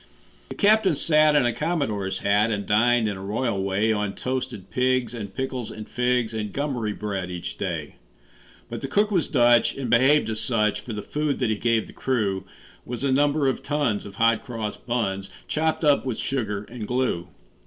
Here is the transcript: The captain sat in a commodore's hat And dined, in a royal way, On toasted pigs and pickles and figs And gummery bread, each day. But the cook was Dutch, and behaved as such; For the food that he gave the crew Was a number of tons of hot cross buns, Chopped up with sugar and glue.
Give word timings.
The 0.49 0.55
captain 0.55 0.95
sat 0.95 1.35
in 1.35 1.45
a 1.45 1.53
commodore's 1.53 2.23
hat 2.25 2.51
And 2.51 2.65
dined, 2.65 3.07
in 3.07 3.17
a 3.17 3.23
royal 3.23 3.61
way, 3.63 3.91
On 3.93 4.15
toasted 4.15 4.71
pigs 4.71 5.13
and 5.13 5.31
pickles 5.31 5.69
and 5.69 5.87
figs 5.87 6.33
And 6.33 6.51
gummery 6.51 6.91
bread, 6.97 7.29
each 7.29 7.55
day. 7.59 7.97
But 8.67 8.81
the 8.81 8.87
cook 8.87 9.11
was 9.11 9.27
Dutch, 9.27 9.75
and 9.75 9.91
behaved 9.91 10.27
as 10.31 10.39
such; 10.41 10.81
For 10.81 10.93
the 10.93 11.03
food 11.03 11.37
that 11.37 11.51
he 11.51 11.55
gave 11.55 11.85
the 11.85 11.93
crew 11.93 12.45
Was 12.83 13.03
a 13.03 13.11
number 13.11 13.47
of 13.47 13.61
tons 13.61 14.03
of 14.07 14.15
hot 14.15 14.43
cross 14.43 14.75
buns, 14.75 15.29
Chopped 15.47 15.83
up 15.83 16.03
with 16.03 16.17
sugar 16.17 16.63
and 16.63 16.87
glue. 16.87 17.27